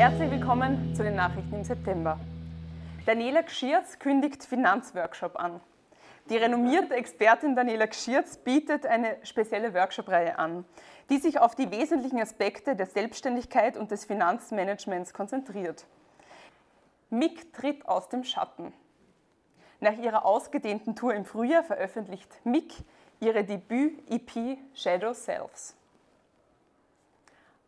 Herzlich 0.00 0.30
willkommen 0.30 0.94
zu 0.94 1.02
den 1.02 1.14
Nachrichten 1.14 1.56
im 1.56 1.62
September. 1.62 2.18
Daniela 3.04 3.42
Gschirz 3.42 3.98
kündigt 3.98 4.42
Finanzworkshop 4.42 5.38
an. 5.38 5.60
Die 6.30 6.38
renommierte 6.38 6.94
Expertin 6.94 7.54
Daniela 7.54 7.84
Gschirz 7.84 8.38
bietet 8.38 8.86
eine 8.86 9.18
spezielle 9.24 9.74
Workshop-Reihe 9.74 10.38
an, 10.38 10.64
die 11.10 11.18
sich 11.18 11.38
auf 11.38 11.54
die 11.54 11.70
wesentlichen 11.70 12.18
Aspekte 12.18 12.76
der 12.76 12.86
Selbstständigkeit 12.86 13.76
und 13.76 13.90
des 13.90 14.06
Finanzmanagements 14.06 15.12
konzentriert. 15.12 15.84
MIG 17.10 17.52
tritt 17.52 17.86
aus 17.86 18.08
dem 18.08 18.24
Schatten. 18.24 18.72
Nach 19.80 19.98
ihrer 19.98 20.24
ausgedehnten 20.24 20.96
Tour 20.96 21.12
im 21.12 21.26
Frühjahr 21.26 21.62
veröffentlicht 21.62 22.40
MIG 22.44 22.72
ihre 23.20 23.44
Debüt-EP 23.44 24.56
Shadow 24.72 25.12
Selves. 25.12 25.76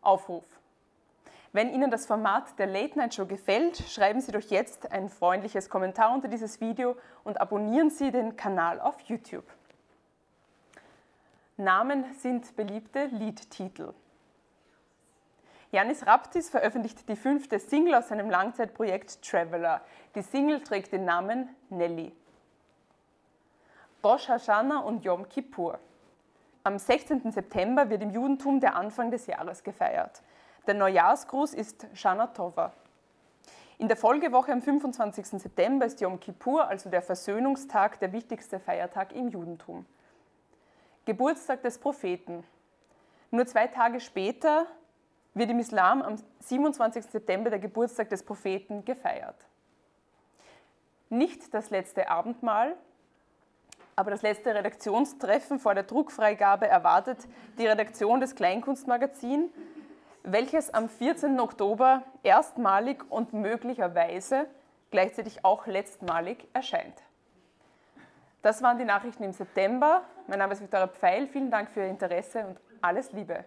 Aufruf. 0.00 0.61
Wenn 1.54 1.68
Ihnen 1.68 1.90
das 1.90 2.06
Format 2.06 2.58
der 2.58 2.66
Late 2.66 2.98
Night 2.98 3.14
Show 3.14 3.26
gefällt, 3.26 3.76
schreiben 3.76 4.22
Sie 4.22 4.32
doch 4.32 4.40
jetzt 4.40 4.90
ein 4.90 5.10
freundliches 5.10 5.68
Kommentar 5.68 6.14
unter 6.14 6.28
dieses 6.28 6.62
Video 6.62 6.96
und 7.24 7.42
abonnieren 7.42 7.90
Sie 7.90 8.10
den 8.10 8.36
Kanal 8.36 8.80
auf 8.80 8.98
YouTube. 9.02 9.44
Namen 11.58 12.06
sind 12.14 12.56
beliebte 12.56 13.04
Liedtitel. 13.04 13.92
Janis 15.72 16.06
Raptis 16.06 16.48
veröffentlicht 16.48 17.06
die 17.06 17.16
fünfte 17.16 17.58
Single 17.58 17.96
aus 17.96 18.08
seinem 18.08 18.30
Langzeitprojekt 18.30 19.22
Traveler. 19.22 19.82
Die 20.14 20.22
Single 20.22 20.62
trägt 20.62 20.92
den 20.92 21.04
Namen 21.04 21.54
Nelly. 21.68 22.14
Rosh 24.02 24.28
Hashanah 24.28 24.80
und 24.80 25.04
Yom 25.04 25.28
Kippur. 25.28 25.78
Am 26.64 26.78
16. 26.78 27.30
September 27.30 27.90
wird 27.90 28.02
im 28.02 28.10
Judentum 28.10 28.58
der 28.58 28.74
Anfang 28.74 29.10
des 29.10 29.26
Jahres 29.26 29.62
gefeiert. 29.62 30.22
Der 30.66 30.74
Neujahrsgruß 30.74 31.54
ist 31.54 31.88
Shana 31.94 32.28
Tova. 32.28 32.72
In 33.78 33.88
der 33.88 33.96
Folgewoche 33.96 34.52
am 34.52 34.62
25. 34.62 35.26
September 35.26 35.86
ist 35.86 36.00
Yom 36.00 36.20
Kippur, 36.20 36.68
also 36.68 36.88
der 36.88 37.02
Versöhnungstag, 37.02 37.98
der 37.98 38.12
wichtigste 38.12 38.60
Feiertag 38.60 39.12
im 39.12 39.28
Judentum. 39.28 39.84
Geburtstag 41.04 41.62
des 41.62 41.78
Propheten. 41.78 42.44
Nur 43.32 43.44
zwei 43.46 43.66
Tage 43.66 43.98
später 43.98 44.66
wird 45.34 45.50
im 45.50 45.58
Islam 45.58 46.00
am 46.00 46.14
27. 46.38 47.06
September 47.06 47.50
der 47.50 47.58
Geburtstag 47.58 48.08
des 48.10 48.22
Propheten 48.22 48.84
gefeiert. 48.84 49.44
Nicht 51.08 51.52
das 51.52 51.70
letzte 51.70 52.08
Abendmahl, 52.08 52.76
aber 53.96 54.12
das 54.12 54.22
letzte 54.22 54.54
Redaktionstreffen 54.54 55.58
vor 55.58 55.74
der 55.74 55.82
Druckfreigabe 55.82 56.68
erwartet 56.68 57.18
die 57.58 57.66
Redaktion 57.66 58.20
des 58.20 58.36
Kleinkunstmagazins 58.36 59.50
welches 60.24 60.72
am 60.72 60.88
14. 60.88 61.40
Oktober 61.40 62.02
erstmalig 62.22 63.04
und 63.10 63.32
möglicherweise 63.32 64.46
gleichzeitig 64.90 65.44
auch 65.44 65.66
letztmalig 65.66 66.46
erscheint. 66.52 67.02
Das 68.42 68.62
waren 68.62 68.78
die 68.78 68.84
Nachrichten 68.84 69.22
im 69.22 69.32
September. 69.32 70.02
Mein 70.26 70.38
Name 70.38 70.52
ist 70.52 70.60
Viktoria 70.60 70.88
Pfeil. 70.88 71.26
Vielen 71.28 71.50
Dank 71.50 71.70
für 71.70 71.80
Ihr 71.80 71.88
Interesse 71.88 72.46
und 72.46 72.60
alles 72.80 73.12
Liebe. 73.12 73.44